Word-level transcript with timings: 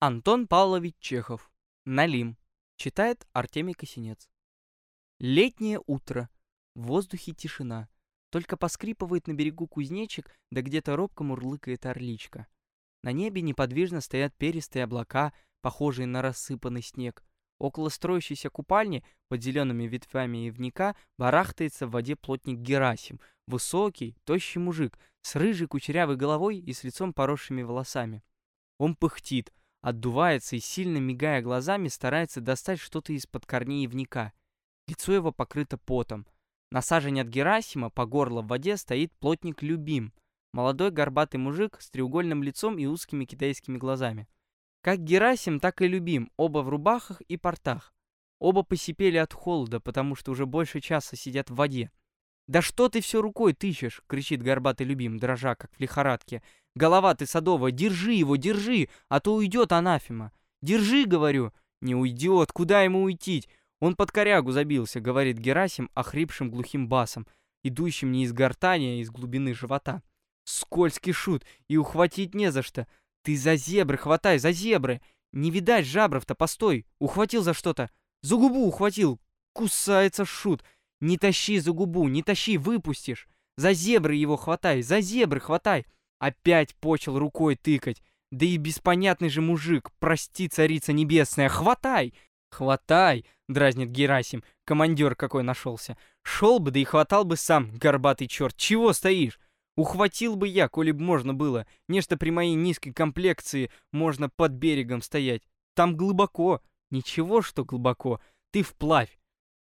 Антон 0.00 0.46
Павлович 0.46 0.94
Чехов. 1.00 1.50
Налим. 1.84 2.38
Читает 2.76 3.26
Артемий 3.32 3.74
Косинец. 3.74 4.30
Летнее 5.18 5.80
утро. 5.88 6.30
В 6.76 6.82
воздухе 6.82 7.32
тишина. 7.32 7.88
Только 8.30 8.56
поскрипывает 8.56 9.26
на 9.26 9.32
берегу 9.32 9.66
кузнечик, 9.66 10.30
да 10.52 10.62
где-то 10.62 10.94
робко 10.94 11.24
мурлыкает 11.24 11.84
орличка. 11.84 12.46
На 13.02 13.10
небе 13.10 13.42
неподвижно 13.42 14.00
стоят 14.00 14.36
перистые 14.36 14.84
облака, 14.84 15.32
похожие 15.62 16.06
на 16.06 16.22
рассыпанный 16.22 16.82
снег. 16.82 17.24
Около 17.58 17.88
строящейся 17.88 18.50
купальни, 18.50 19.02
под 19.26 19.42
зелеными 19.42 19.88
ветвями 19.88 20.46
ивника, 20.46 20.94
барахтается 21.16 21.88
в 21.88 21.90
воде 21.90 22.14
плотник 22.14 22.60
Герасим. 22.60 23.18
Высокий, 23.48 24.16
тощий 24.22 24.60
мужик, 24.60 24.96
с 25.22 25.34
рыжей 25.34 25.66
кучерявой 25.66 26.14
головой 26.14 26.58
и 26.58 26.72
с 26.72 26.84
лицом 26.84 27.12
поросшими 27.12 27.62
волосами. 27.62 28.22
Он 28.78 28.94
пыхтит, 28.94 29.52
отдувается 29.80 30.56
и, 30.56 30.60
сильно 30.60 30.98
мигая 30.98 31.42
глазами, 31.42 31.88
старается 31.88 32.40
достать 32.40 32.80
что-то 32.80 33.12
из-под 33.12 33.46
корней 33.46 33.84
ивника. 33.84 34.32
Лицо 34.86 35.12
его 35.12 35.32
покрыто 35.32 35.78
потом. 35.78 36.26
На 36.70 36.82
сажень 36.82 37.20
от 37.20 37.28
Герасима 37.28 37.90
по 37.90 38.06
горло 38.06 38.42
в 38.42 38.48
воде 38.48 38.76
стоит 38.76 39.12
плотник 39.18 39.62
Любим, 39.62 40.12
молодой 40.52 40.90
горбатый 40.90 41.40
мужик 41.40 41.78
с 41.80 41.90
треугольным 41.90 42.42
лицом 42.42 42.78
и 42.78 42.86
узкими 42.86 43.24
китайскими 43.24 43.78
глазами. 43.78 44.28
Как 44.82 45.00
Герасим, 45.00 45.60
так 45.60 45.82
и 45.82 45.88
Любим, 45.88 46.30
оба 46.36 46.60
в 46.60 46.68
рубахах 46.68 47.20
и 47.22 47.36
портах. 47.36 47.92
Оба 48.38 48.62
посипели 48.62 49.16
от 49.16 49.32
холода, 49.32 49.80
потому 49.80 50.14
что 50.14 50.30
уже 50.30 50.46
больше 50.46 50.80
часа 50.80 51.16
сидят 51.16 51.50
в 51.50 51.54
воде. 51.54 51.90
«Да 52.48 52.62
что 52.62 52.88
ты 52.88 53.00
все 53.00 53.22
рукой 53.22 53.52
тычешь?»— 53.52 54.02
кричит 54.08 54.42
горбатый 54.42 54.86
Любим, 54.86 55.18
дрожа, 55.18 55.54
как 55.54 55.70
в 55.76 55.80
лихорадке. 55.80 56.42
Голова 56.74 57.14
ты 57.14 57.26
садовая, 57.26 57.72
держи 57.72 58.12
его, 58.14 58.36
держи, 58.36 58.88
а 59.08 59.20
то 59.20 59.34
уйдет 59.34 59.72
анафема. 59.72 60.32
Держи, 60.62 61.06
говорю. 61.06 61.52
Не 61.80 61.94
уйдет, 61.94 62.52
куда 62.52 62.82
ему 62.82 63.02
уйти? 63.02 63.44
Он 63.80 63.96
под 63.96 64.12
корягу 64.12 64.52
забился, 64.52 65.00
говорит 65.00 65.38
Герасим 65.38 65.90
охрипшим 65.94 66.50
глухим 66.50 66.88
басом, 66.88 67.26
идущим 67.64 68.12
не 68.12 68.24
из 68.24 68.32
гортани, 68.32 68.86
а 68.86 69.00
из 69.00 69.10
глубины 69.10 69.54
живота. 69.54 70.02
Скользкий 70.44 71.12
шут, 71.12 71.44
и 71.66 71.76
ухватить 71.76 72.34
не 72.34 72.50
за 72.50 72.62
что. 72.62 72.86
Ты 73.22 73.36
за 73.36 73.56
зебры 73.56 73.98
хватай, 73.98 74.38
за 74.38 74.52
зебры. 74.52 75.00
Не 75.32 75.50
видать 75.50 75.84
жабров-то, 75.84 76.34
постой. 76.34 76.86
Ухватил 77.00 77.42
за 77.42 77.54
что-то. 77.54 77.90
За 78.22 78.36
губу 78.36 78.66
ухватил. 78.66 79.20
Кусается 79.52 80.24
шут. 80.24 80.64
Не 81.00 81.16
тащи 81.18 81.58
за 81.58 81.72
губу, 81.72 82.08
не 82.08 82.22
тащи, 82.22 82.58
выпустишь. 82.58 83.28
За 83.56 83.72
зебры 83.72 84.14
его 84.14 84.36
хватай, 84.36 84.82
за 84.82 85.00
зебры 85.00 85.40
хватай. 85.40 85.86
Опять 86.18 86.74
почел 86.76 87.18
рукой 87.18 87.56
тыкать. 87.56 88.02
Да 88.30 88.44
и 88.44 88.56
беспонятный 88.56 89.30
же 89.30 89.40
мужик, 89.40 89.90
прости, 89.98 90.48
царица 90.48 90.92
небесная, 90.92 91.48
хватай! 91.48 92.12
Хватай, 92.50 93.26
дразнит 93.48 93.90
Герасим, 93.90 94.42
командир 94.64 95.14
какой 95.14 95.42
нашелся. 95.42 95.96
Шел 96.22 96.58
бы, 96.58 96.70
да 96.70 96.80
и 96.80 96.84
хватал 96.84 97.24
бы 97.24 97.36
сам, 97.36 97.70
горбатый 97.76 98.26
черт, 98.26 98.56
чего 98.56 98.92
стоишь? 98.92 99.38
Ухватил 99.76 100.34
бы 100.34 100.48
я, 100.48 100.68
коли 100.68 100.90
б 100.90 101.02
можно 101.02 101.34
было. 101.34 101.66
Нечто 101.88 102.16
при 102.16 102.30
моей 102.30 102.54
низкой 102.54 102.92
комплекции 102.92 103.70
можно 103.92 104.28
под 104.28 104.52
берегом 104.52 105.02
стоять. 105.02 105.42
Там 105.74 105.96
глубоко. 105.96 106.60
Ничего, 106.90 107.42
что 107.42 107.64
глубоко. 107.64 108.20
Ты 108.50 108.62
вплавь. 108.62 109.16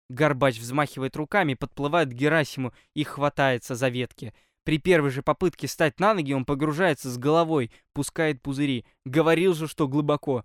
Горбач 0.09 0.59
взмахивает 0.59 1.17
руками, 1.17 1.55
подплывает 1.55 2.09
к 2.11 2.13
Герасиму 2.13 2.73
и 2.95 3.05
хватается 3.05 3.75
за 3.75 3.89
ветки. 3.89 4.33
При 4.65 4.79
первой 4.79 5.11
же 5.11 5.23
попытке 5.23 5.67
встать 5.67 6.01
на 6.01 6.15
ноги 6.15 6.33
он 6.33 6.45
погружается 6.45 7.11
с 7.11 7.19
головой, 7.19 7.71
пускает 7.93 8.43
пузыри. 8.43 8.85
Говорил 9.05 9.55
же, 9.55 9.67
что 9.67 9.89
глубоко. 9.89 10.45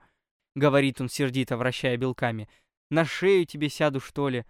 Говорит 0.56 1.02
он 1.02 1.10
сердито, 1.10 1.58
вращая 1.58 1.98
белками. 1.98 2.48
На 2.90 3.06
шею 3.06 3.46
тебе 3.46 3.70
сяду, 3.70 4.00
что 4.00 4.30
ли? 4.30 4.46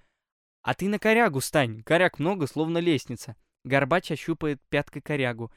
А 0.62 0.74
ты 0.74 0.90
на 0.90 1.00
корягу 1.00 1.42
стань. 1.42 1.82
Коряг 1.84 2.20
много, 2.20 2.48
словно 2.48 2.78
лестница. 2.78 3.36
Горбач 3.64 4.12
ощупает 4.12 4.62
пяткой 4.70 5.02
корягу 5.02 5.52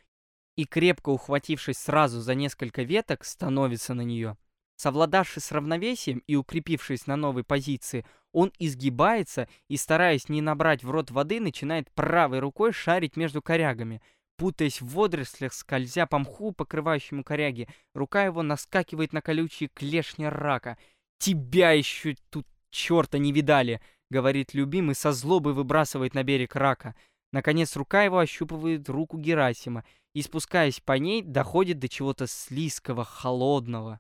и, 0.57 0.65
крепко 0.65 1.11
ухватившись 1.11 1.79
сразу 1.79 2.21
за 2.21 2.35
несколько 2.35 2.83
веток, 2.83 3.25
становится 3.25 3.95
на 3.95 4.03
нее. 4.03 4.37
Совладавшись 4.77 5.45
с 5.45 5.53
равновесием 5.53 6.23
и 6.27 6.37
укрепившись 6.37 7.07
на 7.07 7.17
новой 7.17 7.45
позиции, 7.45 8.07
он 8.37 8.53
изгибается 8.59 9.49
и, 9.67 9.79
стараясь 9.79 10.29
не 10.29 10.43
набрать 10.43 10.85
в 10.85 10.91
рот 10.91 11.11
воды, 11.11 11.41
начинает 11.41 11.91
правой 11.93 12.41
рукой 12.41 12.71
шарить 12.71 13.17
между 13.17 13.41
корягами. 13.41 14.03
Путаясь 14.37 14.83
в 14.83 14.89
водорослях, 14.89 15.55
скользя 15.55 16.05
по 16.05 16.19
мху, 16.19 16.53
покрывающему 16.53 17.25
коряги, 17.25 17.67
рука 17.95 18.27
его 18.27 18.43
наскакивает 18.43 19.15
на 19.15 19.23
колючие 19.23 19.71
клешни 19.73 20.27
рака. 20.27 20.77
«Тебя 21.19 21.71
еще 21.71 22.15
тут 22.29 22.47
черта 22.69 23.17
не 23.17 23.33
видали!»— 23.33 23.81
говорит 24.11 24.53
любимый, 24.53 24.95
со 24.95 25.13
злобой 25.13 25.55
выбрасывает 25.55 26.13
на 26.13 26.23
берег 26.23 26.57
рака. 26.57 26.95
Наконец 27.33 27.75
рука 27.75 28.03
его 28.03 28.19
ощупывает 28.19 28.87
руку 28.91 29.17
Герасима 29.17 29.83
и, 30.13 30.21
спускаясь 30.21 30.81
по 30.81 30.93
ней, 30.93 31.23
доходит 31.23 31.79
до 31.79 31.89
чего-то 31.89 32.27
слизкого, 32.27 33.03
холодного. 33.03 33.99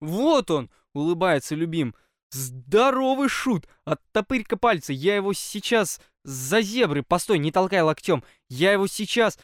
«Вот 0.00 0.50
он!»— 0.50 0.70
улыбается 0.92 1.54
любим. 1.54 1.94
«Здоровый 2.30 3.28
шут! 3.28 3.66
Оттопырь-ка 3.84 4.56
пальцы! 4.56 4.92
Я 4.92 5.16
его 5.16 5.32
сейчас... 5.32 6.00
За 6.22 6.60
зебры! 6.60 7.02
Постой, 7.02 7.38
не 7.38 7.50
толкай 7.50 7.82
локтем! 7.82 8.22
Я 8.48 8.72
его 8.72 8.86
сейчас... 8.86 9.38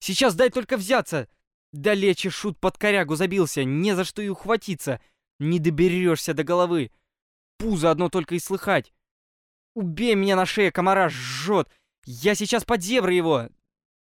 Сейчас 0.00 0.34
дай 0.34 0.50
только 0.50 0.76
взяться!» 0.76 1.28
Далече 1.72 2.30
шут 2.30 2.58
под 2.58 2.76
корягу 2.76 3.16
забился, 3.16 3.64
не 3.64 3.94
за 3.94 4.04
что 4.04 4.20
и 4.20 4.28
ухватиться. 4.28 5.00
Не 5.38 5.58
доберешься 5.58 6.34
до 6.34 6.44
головы. 6.44 6.90
Пузо 7.58 7.90
одно 7.90 8.08
только 8.08 8.34
и 8.34 8.38
слыхать. 8.38 8.92
Убей 9.74 10.14
меня 10.14 10.36
на 10.36 10.44
шее, 10.44 10.70
комара 10.70 11.08
жжет. 11.08 11.68
Я 12.04 12.34
сейчас 12.34 12.64
под 12.64 12.82
зебры 12.82 13.14
его. 13.14 13.48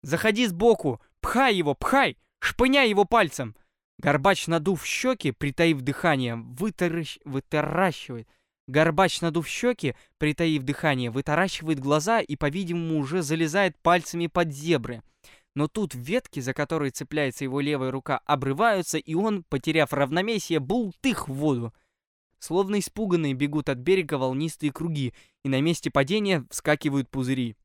Заходи 0.02 0.46
сбоку, 0.46 1.02
пхай 1.20 1.56
его, 1.56 1.74
пхай, 1.74 2.18
шпыняй 2.40 2.90
его 2.90 3.04
пальцем. 3.04 3.56
Горбач, 4.00 4.48
надув 4.48 4.86
щеки, 4.86 5.32
притаив 5.32 5.82
дыхание, 5.82 6.36
вытаращ... 6.36 7.18
вытаращивает. 7.26 8.28
Горбач, 8.68 9.22
надув 9.22 9.48
щеки, 9.48 9.96
притаив 10.18 10.64
дыхание, 10.64 11.10
вытаращивает 11.10 11.80
глаза 11.80 12.22
и, 12.22 12.36
по-видимому, 12.36 13.00
уже 13.00 13.22
залезает 13.22 13.78
пальцами 13.82 14.28
под 14.28 14.52
зебры. 14.52 15.02
Но 15.56 15.68
тут 15.68 15.96
ветки, 15.96 16.40
за 16.40 16.54
которые 16.54 16.92
цепляется 16.92 17.44
его 17.44 17.60
левая 17.60 17.90
рука, 17.90 18.20
обрываются, 18.26 19.00
и 19.00 19.16
он, 19.16 19.44
потеряв 19.44 19.94
равновесие, 19.94 20.60
бултых 20.60 21.28
в 21.28 21.34
воду. 21.34 21.74
Словно 22.40 22.78
испуганные 22.78 23.34
бегут 23.34 23.68
от 23.70 23.80
берега 23.80 24.20
волнистые 24.20 24.72
круги, 24.72 25.16
и 25.44 25.50
на 25.50 25.60
месте 25.60 25.90
падения 25.90 26.46
вскакивают 26.52 27.10
пузыри. 27.10 27.56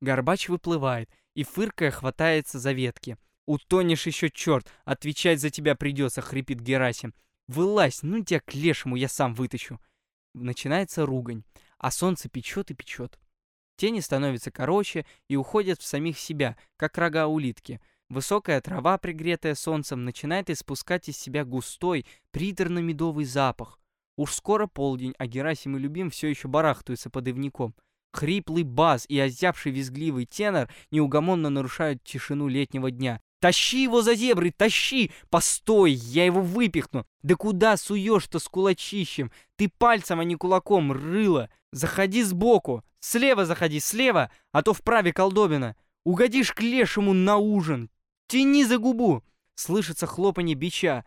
Горбач 0.00 0.48
выплывает 0.48 1.10
и, 1.34 1.42
фыркая, 1.42 1.90
хватается 1.90 2.60
за 2.60 2.70
ветки. 2.70 3.16
«Утонешь 3.46 4.06
еще, 4.06 4.30
черт! 4.30 4.72
Отвечать 4.84 5.40
за 5.40 5.50
тебя 5.50 5.74
придется!»— 5.74 6.20
хрипит 6.22 6.60
Герасим. 6.60 7.14
«Вылазь, 7.48 8.02
ну 8.02 8.22
тебя 8.22 8.40
к 8.40 8.54
лешему 8.54 8.96
я 8.96 9.08
сам 9.08 9.34
вытащу!» 9.34 9.80
Начинается 10.32 11.04
ругань, 11.04 11.42
а 11.78 11.90
солнце 11.90 12.28
печет 12.28 12.70
и 12.70 12.74
печет. 12.74 13.18
Тени 13.76 14.00
становятся 14.00 14.50
короче 14.50 15.04
и 15.28 15.36
уходят 15.36 15.80
в 15.80 15.86
самих 15.86 16.18
себя, 16.18 16.56
как 16.76 16.96
рога 16.98 17.26
улитки. 17.26 17.80
Высокая 18.08 18.60
трава, 18.60 18.96
пригретая 18.98 19.54
солнцем, 19.54 20.04
начинает 20.04 20.50
испускать 20.50 21.08
из 21.08 21.18
себя 21.18 21.44
густой, 21.44 22.06
приторно-медовый 22.30 23.24
запах. 23.24 23.80
Уж 24.16 24.32
скоро 24.34 24.66
полдень, 24.66 25.14
а 25.18 25.26
Герасим 25.26 25.76
и 25.76 25.80
Любим 25.80 26.10
все 26.10 26.28
еще 26.28 26.46
барахтаются 26.46 27.10
под 27.10 27.28
ивником. 27.28 27.74
Хриплый 28.12 28.62
бас 28.62 29.06
и 29.08 29.18
озябший 29.18 29.72
визгливый 29.72 30.26
тенор 30.26 30.68
неугомонно 30.90 31.48
нарушают 31.48 32.04
тишину 32.04 32.46
летнего 32.46 32.90
дня. 32.90 33.20
«Тащи 33.42 33.82
его 33.82 34.02
за 34.02 34.14
зебры, 34.14 34.52
тащи! 34.52 35.10
Постой, 35.28 35.90
я 35.90 36.24
его 36.24 36.40
выпихну! 36.40 37.04
Да 37.24 37.34
куда 37.34 37.76
суешь-то 37.76 38.38
с 38.38 38.46
кулачищем? 38.46 39.32
Ты 39.56 39.68
пальцем, 39.68 40.20
а 40.20 40.24
не 40.24 40.36
кулаком, 40.36 40.92
рыло! 40.92 41.50
Заходи 41.72 42.22
сбоку! 42.22 42.84
Слева 43.00 43.44
заходи, 43.44 43.80
слева, 43.80 44.30
а 44.52 44.62
то 44.62 44.72
вправе 44.72 45.12
колдобина! 45.12 45.74
Угодишь 46.04 46.52
к 46.52 46.60
лешему 46.60 47.14
на 47.14 47.36
ужин! 47.36 47.90
Тяни 48.28 48.64
за 48.64 48.78
губу!» 48.78 49.24
Слышится 49.56 50.06
хлопанье 50.06 50.54
бича. 50.54 51.04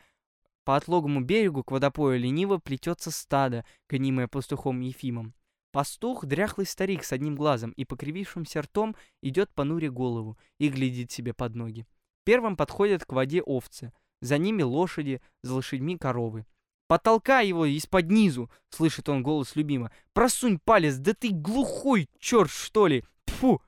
По 0.65 0.75
отлогому 0.75 1.21
берегу 1.21 1.63
к 1.63 1.71
водопою 1.71 2.19
лениво 2.19 2.57
плетется 2.57 3.12
стадо, 3.12 3.63
гонимое 3.88 4.27
пастухом 4.27 4.81
Ефимом. 4.81 5.33
Пастух, 5.71 6.25
дряхлый 6.25 6.68
старик 6.68 7.06
с 7.06 7.13
одним 7.13 7.38
глазом 7.38 7.71
и 7.71 7.86
покривившимся 7.86 8.62
ртом, 8.62 8.94
идет 9.21 9.54
понуря 9.54 9.89
голову 9.89 10.38
и 10.57 10.68
глядит 10.68 11.13
себе 11.13 11.33
под 11.33 11.56
ноги. 11.56 11.88
Первым 12.25 12.57
подходят 12.57 13.06
к 13.06 13.13
воде 13.13 13.42
овцы, 13.42 13.94
за 14.19 14.38
ними 14.38 14.63
лошади, 14.63 15.22
за 15.44 15.54
лошадьми 15.54 15.98
коровы. 15.98 16.45
«Потолкай 16.88 17.48
его 17.48 17.66
из-под 17.66 18.12
низу!»— 18.12 18.51
слышит 18.69 19.07
он 19.10 19.24
голос 19.24 19.56
любима. 19.56 19.92
«Просунь 20.13 20.60
палец, 20.60 20.95
да 20.95 21.13
ты 21.13 21.30
глухой, 21.30 22.10
черт, 22.19 22.51
что 22.51 22.88
ли! 22.88 23.06
Тьфу!» 23.25 23.62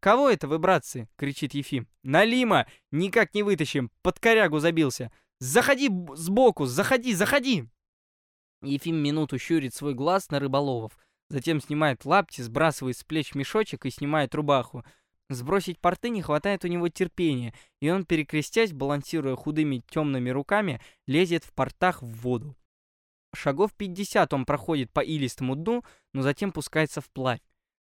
«Кого 0.00 0.28
это 0.28 0.46
вы, 0.46 0.58
братцы?»— 0.58 1.08
кричит 1.16 1.54
Ефим. 1.54 1.88
«Налима! 2.02 2.66
Никак 2.90 3.32
не 3.34 3.42
вытащим! 3.42 3.90
Под 4.02 4.20
корягу 4.20 4.58
забился! 4.58 5.10
Заходи 5.38 5.90
сбоку, 6.14 6.66
заходи, 6.66 7.14
заходи!» 7.14 7.68
Ефим 8.62 8.96
минуту 8.96 9.38
щурит 9.38 9.74
свой 9.74 9.94
глаз 9.94 10.30
на 10.30 10.40
рыболовов. 10.40 10.98
Затем 11.28 11.60
снимает 11.60 12.04
лапти, 12.04 12.42
сбрасывает 12.42 12.98
с 12.98 13.04
плеч 13.04 13.34
мешочек 13.34 13.86
и 13.86 13.90
снимает 13.90 14.34
рубаху. 14.34 14.84
Сбросить 15.34 15.80
порты 15.80 16.10
не 16.10 16.22
хватает 16.22 16.64
у 16.64 16.68
него 16.68 16.88
терпения, 16.88 17.54
и 17.80 17.90
он, 17.90 18.04
перекрестясь, 18.04 18.72
балансируя 18.72 19.34
худыми 19.34 19.82
темными 19.90 20.30
руками, 20.30 20.80
лезет 21.06 21.44
в 21.44 21.52
портах 21.52 22.02
в 22.02 22.06
воду. 22.06 22.56
Шагов 23.34 23.74
50 23.74 24.32
он 24.32 24.44
проходит 24.44 24.92
по 24.92 25.00
илистому 25.00 25.56
дну, 25.56 25.82
но 26.12 26.22
затем 26.22 26.52
пускается 26.52 27.00
вплавь. 27.00 27.40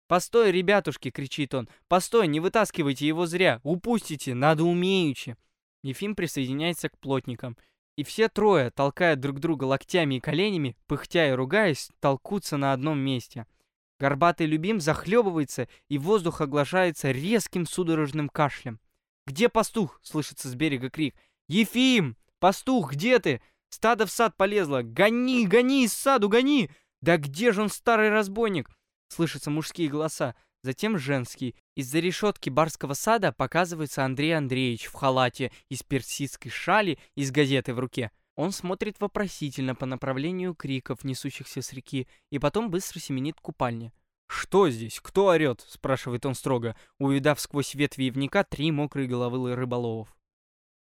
«Постой, 0.08 0.52
ребятушки!»— 0.52 1.10
кричит 1.12 1.54
он. 1.54 1.70
«Постой, 1.88 2.28
не 2.28 2.40
вытаскивайте 2.40 3.08
его 3.08 3.26
зря! 3.26 3.60
Упустите! 3.64 4.34
Надо 4.34 4.64
умеючи!» 4.64 5.36
Ефим 5.84 6.16
присоединяется 6.16 6.90
к 6.90 6.98
плотникам. 7.00 7.58
И 7.96 8.04
все 8.04 8.28
трое, 8.30 8.70
толкая 8.72 9.16
друг 9.16 9.40
друга 9.40 9.66
локтями 9.66 10.16
и 10.16 10.20
коленями, 10.20 10.78
пыхтя 10.88 11.30
и 11.30 11.32
ругаясь, 11.32 11.90
толкутся 12.00 12.58
на 12.58 12.74
одном 12.74 13.00
месте— 13.00 13.46
Горбатый 14.00 14.48
любим 14.48 14.80
захлебывается, 14.80 15.68
и 15.90 15.98
воздух 15.98 16.40
оглашается 16.40 17.12
резким 17.12 17.66
судорожным 17.66 18.30
кашлем. 18.30 18.80
«Где 19.28 19.50
пастух?»— 19.50 20.00
слышится 20.04 20.48
с 20.48 20.56
берега 20.56 20.90
крик. 20.90 21.16
«Ефим! 21.48 22.16
Пастух, 22.40 22.94
где 22.94 23.20
ты? 23.20 23.42
Стадо 23.70 24.06
в 24.06 24.12
сад 24.12 24.38
полезло! 24.38 24.82
Гони, 24.82 25.46
гони 25.46 25.84
из 25.84 25.94
саду, 25.94 26.30
гони! 26.30 26.72
Да 27.02 27.18
где 27.18 27.52
же 27.52 27.62
он, 27.62 27.70
старый 27.70 28.10
разбойник?» 28.10 28.70
Слышатся 29.10 29.52
мужские 29.52 29.90
голоса, 29.90 30.36
затем 30.64 30.98
женские. 30.98 31.56
Из-за 31.76 32.00
решетки 32.00 32.50
барского 32.50 32.94
сада 32.94 33.34
показывается 33.34 34.06
Андрей 34.06 34.38
Андреевич 34.38 34.86
в 34.86 34.94
халате 34.94 35.52
из 35.68 35.84
персидской 35.84 36.52
шали 36.52 37.00
и 37.16 37.26
с 37.26 37.32
газетой 37.32 37.74
в 37.74 37.80
руке. 37.80 38.12
Он 38.40 38.54
смотрит 38.54 39.02
вопросительно 39.02 39.76
по 39.76 39.86
направлению 39.86 40.56
криков, 40.56 41.04
несущихся 41.04 41.62
с 41.62 41.74
реки, 41.74 42.08
и 42.30 42.40
потом 42.40 42.72
быстро 42.72 42.98
семенит 42.98 43.36
к 43.36 43.42
купальне. 43.42 43.92
«Что 44.28 44.70
здесь? 44.70 45.02
Кто 45.02 45.28
орёт?»— 45.28 45.60
спрашивает 45.68 46.26
он 46.26 46.36
строго, 46.36 46.78
увидав 47.00 47.42
сквозь 47.42 47.76
ветви 47.76 48.04
ивника 48.04 48.46
три 48.46 48.72
мокрые 48.72 49.10
головы 49.10 49.54
рыболовов. 49.56 50.16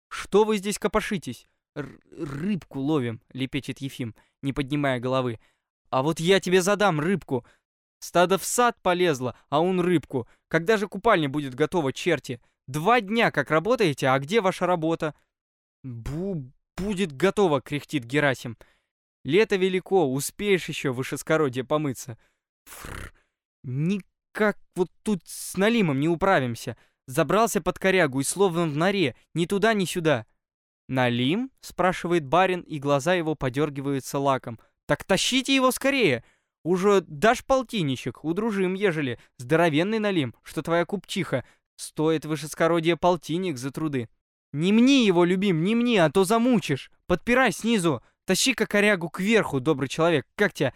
«Что 0.09 0.45
вы 0.45 0.59
здесь 0.59 0.79
копошитесь?» 0.79 1.49
Р 1.75 1.99
«Рыбку 2.13 2.79
ловим»,— 2.79 3.21
лепечет 3.33 3.81
Ефим, 3.81 4.15
не 4.41 4.53
поднимая 4.53 5.01
головы. 5.01 5.41
«А 5.91 6.05
вот 6.05 6.21
я 6.21 6.39
тебе 6.39 6.63
задам 6.63 7.01
рыбку. 7.01 7.45
Стадо 7.99 8.39
в 8.39 8.45
сад 8.45 8.81
полезло, 8.83 9.35
а 9.49 9.61
он 9.61 9.81
рыбку. 9.81 10.29
Когда 10.47 10.77
же 10.77 10.87
купальня 10.87 11.29
будет 11.29 11.57
готова, 11.57 11.93
черти? 11.93 12.41
Два 12.69 13.01
дня 13.01 13.33
как 13.33 13.51
работаете, 13.51 14.11
а 14.11 14.19
где 14.21 14.41
ваша 14.41 14.65
работа?» 14.65 15.17
«Бу 15.83 16.53
будет 16.79 17.13
готово!»— 17.13 17.61
кряхтит 17.63 18.05
Герасим. 18.05 18.57
«Лето 19.25 19.57
велико, 19.57 20.11
успеешь 20.11 20.69
еще 20.69 20.93
вышескородье 20.93 21.65
помыться». 21.65 22.19
Фррр, 22.65 23.13
никак 23.65 24.59
вот 24.75 24.91
тут 25.03 25.23
с 25.27 25.57
налимом 25.57 26.01
не 26.01 26.09
управимся. 26.09 26.77
Забрался 27.07 27.61
под 27.61 27.79
корягу 27.79 28.21
и 28.21 28.25
словно 28.25 28.67
в 28.67 28.77
норе, 28.77 29.17
ни 29.35 29.47
туда, 29.47 29.73
ни 29.75 29.85
сюда. 29.85 30.27
«Налим?»— 30.89 31.51
спрашивает 31.61 32.27
барин, 32.27 32.61
и 32.61 32.79
глаза 32.79 33.15
его 33.15 33.35
подергиваются 33.35 34.19
лаком. 34.19 34.59
«Так 34.87 35.05
тащите 35.05 35.55
его 35.55 35.71
скорее! 35.71 36.25
Уже 36.65 37.03
дашь 37.03 37.45
полтинничек, 37.45 38.25
удружим, 38.25 38.75
ежели 38.75 39.19
здоровенный 39.39 39.99
налим, 39.99 40.35
что 40.43 40.63
твоя 40.63 40.85
купчиха, 40.85 41.45
стоит 41.77 42.25
вышескородье 42.25 42.97
полтинник 42.97 43.59
за 43.59 43.71
труды». 43.71 44.09
«Не 44.53 44.73
мне 44.73 45.05
его, 45.05 45.25
любим, 45.25 45.63
не 45.63 45.75
мне, 45.75 46.05
а 46.05 46.11
то 46.11 46.25
замучишь! 46.25 46.91
Подпирай 47.07 47.53
снизу! 47.53 48.03
Тащи-ка 48.25 48.67
корягу 48.67 49.09
кверху, 49.09 49.61
добрый 49.61 49.89
человек! 49.89 50.27
Как 50.37 50.53
тебя? 50.53 50.73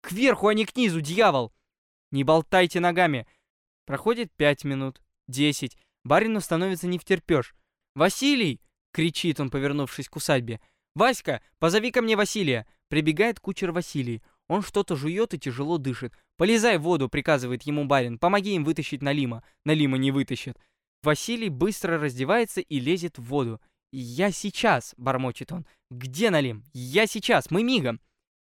Кверху, 0.00 0.48
а 0.48 0.54
не 0.54 0.64
к 0.64 0.76
низу, 0.76 1.00
дьявол!» 1.00 1.52
«Не 2.12 2.24
болтайте 2.24 2.80
ногами!» 2.80 3.26
Проходит 3.84 4.32
пять 4.32 4.64
минут, 4.64 5.00
десять. 5.28 5.76
Барину 6.04 6.40
становится 6.40 6.86
не 6.86 6.98
втерпёшь. 6.98 7.54
«Василий!»— 7.94 8.60
кричит 8.92 9.40
он, 9.40 9.50
повернувшись 9.50 10.08
к 10.08 10.16
усадьбе. 10.16 10.60
«Васька, 10.94 11.42
позови 11.58 11.90
ко 11.90 12.02
мне 12.02 12.16
Василия!» 12.16 12.66
Прибегает 12.88 13.40
кучер 13.40 13.72
Василий. 13.72 14.22
Он 14.48 14.62
что-то 14.62 14.94
жует 14.94 15.34
и 15.34 15.38
тяжело 15.38 15.78
дышит. 15.78 16.14
«Полезай 16.36 16.78
в 16.78 16.82
воду!»— 16.82 17.08
приказывает 17.10 17.64
ему 17.64 17.84
барин. 17.84 18.18
«Помоги 18.18 18.54
им 18.54 18.64
вытащить 18.64 19.02
Налима!» 19.02 19.42
Налима 19.64 19.98
не 19.98 20.12
вытащит. 20.12 20.56
Василий 21.06 21.50
быстро 21.50 22.00
раздевается 22.00 22.60
и 22.60 22.80
лезет 22.80 23.16
в 23.16 23.22
воду. 23.22 23.60
«Я 23.92 24.32
сейчас!»— 24.32 24.92
бормочет 24.96 25.52
он. 25.52 25.64
«Где 25.88 26.30
Налим? 26.30 26.64
Я 26.72 27.06
сейчас! 27.06 27.52
Мы 27.52 27.62
мигом!» 27.62 28.00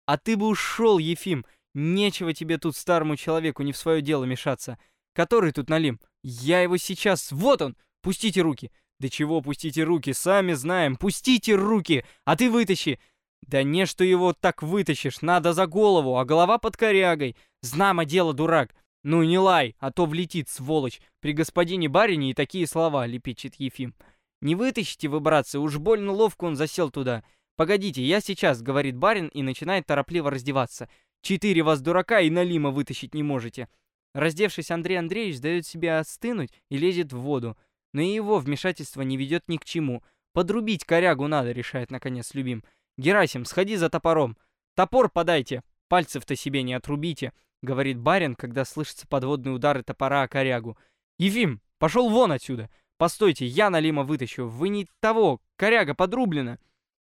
«А 0.05 0.19
ты 0.19 0.37
бы 0.37 0.47
ушел, 0.47 0.99
Ефим! 0.99 1.47
Нечего 1.73 2.31
тебе 2.31 2.59
тут 2.59 2.75
старому 2.77 3.15
человеку 3.15 3.63
не 3.63 3.71
в 3.71 3.77
свое 3.77 4.03
дело 4.03 4.25
мешаться. 4.25 4.77
Который 5.15 5.51
тут 5.51 5.67
Налим? 5.67 5.99
Я 6.21 6.61
его 6.61 6.77
сейчас... 6.77 7.31
Вот 7.31 7.63
он! 7.63 7.75
Пустите 8.03 8.41
руки!» 8.41 8.71
«Да 8.99 9.09
чего 9.09 9.41
пустите 9.41 9.83
руки? 9.83 10.13
Сами 10.13 10.53
знаем! 10.53 10.95
Пустите 10.95 11.55
руки! 11.55 12.05
А 12.23 12.35
ты 12.35 12.51
вытащи!» 12.51 12.99
«Да 13.41 13.63
не, 13.63 13.87
что 13.87 14.03
его 14.03 14.31
так 14.31 14.61
вытащишь! 14.61 15.23
Надо 15.23 15.53
за 15.53 15.65
голову, 15.65 16.19
а 16.19 16.23
голова 16.23 16.59
под 16.59 16.77
корягой! 16.77 17.35
Знамо 17.63 18.05
дело, 18.05 18.31
дурак! 18.31 18.75
«Ну 19.03 19.21
не 19.23 19.37
лай, 19.37 19.75
а 19.79 19.91
то 19.91 20.05
влетит, 20.05 20.47
сволочь! 20.47 21.01
При 21.19 21.33
господине 21.33 21.89
барине 21.89 22.31
и 22.31 22.33
такие 22.33 22.65
слова!»— 22.65 23.05
лепечет 23.07 23.55
Ефим. 23.55 23.93
«Не 24.41 24.55
вытащите 24.55 25.09
вы, 25.09 25.19
братцы, 25.19 25.59
уж 25.59 25.77
больно 25.77 26.13
ловко 26.13 26.45
он 26.45 26.55
засел 26.55 26.89
туда. 26.89 27.23
Погодите, 27.57 28.01
я 28.01 28.21
сейчас»,— 28.21 28.61
говорит 28.61 28.95
барин 28.95 29.27
и 29.27 29.41
начинает 29.41 29.85
торопливо 29.85 30.31
раздеваться. 30.31 30.89
«Четыре 31.21 31.63
вас 31.63 31.81
дурака 31.81 32.21
и 32.21 32.29
налима 32.29 32.71
вытащить 32.71 33.13
не 33.13 33.23
можете». 33.23 33.67
Раздевшись, 34.13 34.71
Андрей 34.71 34.97
Андреевич 34.99 35.39
дает 35.39 35.65
себе 35.65 35.97
остынуть 35.97 36.51
и 36.69 36.77
лезет 36.77 37.11
в 37.11 37.19
воду. 37.19 37.57
Но 37.93 38.01
и 38.01 38.13
его 38.13 38.37
вмешательство 38.37 39.01
не 39.01 39.17
ведет 39.17 39.49
ни 39.49 39.57
к 39.57 39.65
чему. 39.65 40.01
«Подрубить 40.31 40.85
корягу 40.85 41.27
надо»,— 41.27 41.51
решает 41.53 41.91
наконец 41.91 42.33
любим. 42.33 42.63
«Герасим, 42.97 43.43
сходи 43.43 43.75
за 43.75 43.89
топором. 43.89 44.37
Топор 44.75 45.09
подайте, 45.09 45.61
пальцев-то 45.89 46.37
себе 46.37 46.63
не 46.63 46.73
отрубите» 46.73 47.33
говорит 47.63 47.97
барин, 47.97 48.35
когда 48.35 48.65
слышатся 48.65 49.07
подводные 49.07 49.53
удары 49.53 49.81
топора 49.81 50.21
о 50.21 50.27
корягу. 50.27 50.77
«Ефим, 51.17 51.61
пошел 51.79 52.09
вон 52.09 52.31
отсюда! 52.31 52.69
Постойте, 52.97 53.47
я 53.47 53.71
Налима 53.71 54.03
вытащу! 54.03 54.47
Вы 54.47 54.69
не 54.69 54.87
того! 54.99 55.41
Коряга 55.55 55.95
подрублена!» 55.95 56.59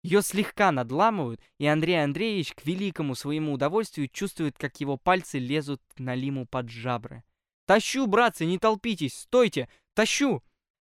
Ее 0.02 0.22
слегка 0.22 0.70
надламывают, 0.70 1.40
и 1.58 1.66
Андрей 1.66 2.02
Андреевич 2.02 2.54
к 2.54 2.64
великому 2.64 3.16
своему 3.16 3.52
удовольствию 3.52 4.08
чувствует, 4.08 4.56
как 4.56 4.80
его 4.80 4.96
пальцы 4.96 5.38
лезут 5.38 5.82
Налиму 5.98 6.46
под 6.46 6.70
жабры. 6.70 7.24
«Тащу, 7.66 8.06
братцы, 8.06 8.46
не 8.46 8.58
толпитесь! 8.58 9.18
Стойте! 9.18 9.68
Тащу!» 9.94 10.44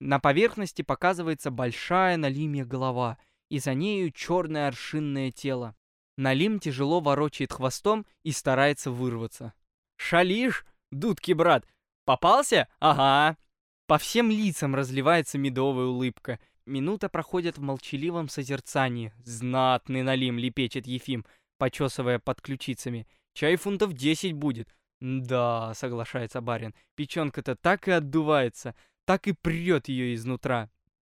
На 0.02 0.20
поверхности 0.20 0.82
показывается 0.82 1.50
большая 1.52 2.18
Налимья 2.18 2.66
голова, 2.66 3.18
и 3.50 3.60
за 3.60 3.74
нею 3.74 4.12
черное 4.12 4.68
аршинное 4.68 5.32
тело. 5.32 5.76
Налим 6.18 6.60
тяжело 6.60 7.00
ворочает 7.00 7.54
хвостом 7.54 8.06
и 8.24 8.32
старается 8.32 8.90
вырваться. 8.92 9.54
«Шалишь, 9.98 10.66
дудки 10.92 11.32
брат? 11.32 11.66
Попался? 12.06 12.68
Ага!» 12.80 13.38
По 13.86 13.98
всем 13.98 14.32
лицам 14.32 14.76
разливается 14.76 15.38
медовая 15.38 15.86
улыбка. 15.86 16.40
Минута 16.66 17.08
проходит 17.08 17.58
в 17.58 17.62
молчаливом 17.62 18.28
созерцании. 18.30 19.14
«Знатный 19.24 20.04
Налим!»— 20.04 20.38
лепечет 20.40 20.88
Ефим, 20.88 21.26
почесывая 21.58 22.20
под 22.20 22.42
ключицами. 22.42 23.08
«Чай 23.34 23.56
фунтов 23.56 23.94
десять 23.94 24.34
будет!» 24.34 24.76
«Да»,— 25.00 25.74
соглашается 25.76 26.42
барин,— 26.42 26.74
«печенка-то 26.96 27.56
так 27.56 27.88
и 27.88 27.92
отдувается, 27.92 28.76
так 29.06 29.28
и 29.28 29.34
прет 29.34 29.88
ее 29.88 30.16
изнутра». 30.16 30.70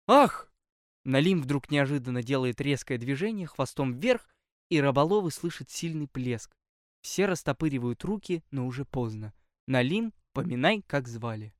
«Ах!» 0.08 0.50
Налим 1.04 1.40
вдруг 1.40 1.70
неожиданно 1.70 2.22
делает 2.22 2.60
резкое 2.60 2.98
движение 2.98 3.46
хвостом 3.46 3.94
вверх 3.94 4.28
и 4.68 4.80
рыболовы 4.80 5.30
слышат 5.30 5.70
сильный 5.70 6.08
плеск. 6.08 6.52
Все 7.00 7.26
растопыривают 7.26 8.04
руки, 8.04 8.42
но 8.50 8.66
уже 8.66 8.84
поздно. 8.84 9.32
Налим, 9.66 10.12
поминай, 10.32 10.82
как 10.86 11.08
звали. 11.08 11.54